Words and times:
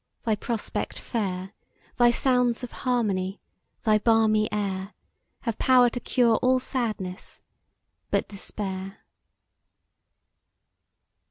thy 0.23 0.35
prospect 0.35 0.97
fair, 0.97 1.51
Thy 1.97 2.09
sounds 2.09 2.63
of 2.63 2.71
harmony, 2.71 3.39
thy 3.83 3.99
balmy 3.99 4.51
air, 4.51 4.95
Have 5.41 5.59
power 5.59 5.91
to 5.91 5.99
cure 5.99 6.37
all 6.37 6.59
sadness 6.59 7.43
but 8.09 8.27
despair. 8.27 8.97